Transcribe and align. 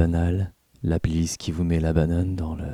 banal, 0.00 0.54
la 0.82 0.98
playlist 0.98 1.36
qui 1.36 1.52
vous 1.52 1.62
met 1.62 1.78
la 1.78 1.92
banane 1.92 2.34
dans 2.34 2.54
le... 2.54 2.64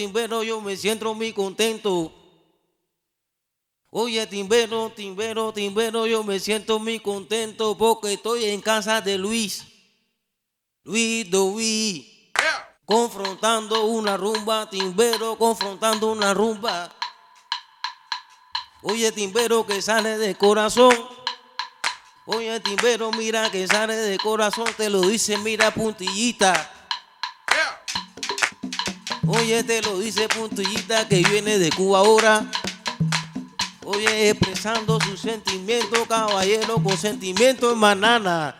timbero, 0.00 0.40
timbero, 0.40 0.42
yo 0.42 0.60
me 0.62 0.76
siento 0.76 1.14
muy 1.14 1.32
contento. 1.32 2.12
Oye, 3.90 4.26
timbero, 4.26 4.90
timbero, 4.90 5.52
timbero, 5.52 6.06
yo 6.06 6.24
me 6.24 6.40
siento 6.40 6.78
muy 6.78 7.00
contento 7.00 7.76
porque 7.76 8.14
estoy 8.14 8.44
en 8.46 8.62
casa 8.62 9.02
de 9.02 9.18
Luis. 9.18 9.66
Luis 10.84 11.30
Dovi. 11.30 12.32
Confrontando 12.86 13.84
una 13.84 14.16
rumba, 14.16 14.70
timbero, 14.70 15.36
confrontando 15.36 16.10
una 16.10 16.32
rumba. 16.32 16.90
Oye, 18.82 19.12
timbero 19.12 19.66
que 19.66 19.82
sale 19.82 20.16
de 20.16 20.34
corazón. 20.34 20.96
Oye, 22.24 22.58
timbero, 22.60 23.10
mira 23.12 23.50
que 23.50 23.66
sale 23.66 23.96
de 23.96 24.16
corazón, 24.18 24.66
te 24.76 24.88
lo 24.88 25.02
dice, 25.02 25.36
mira, 25.38 25.70
puntillita. 25.72 26.79
Oye, 29.32 29.62
te 29.62 29.80
lo 29.82 29.96
dice 30.00 30.28
puntillita 30.28 31.06
que 31.06 31.22
viene 31.22 31.56
de 31.56 31.70
Cuba 31.70 32.00
ahora. 32.00 32.50
Oye, 33.84 34.30
expresando 34.30 34.98
su 35.00 35.16
sentimiento, 35.16 36.04
caballero, 36.08 36.82
con 36.82 36.98
sentimiento 36.98 37.72
en 37.72 37.80
banana. 37.80 38.59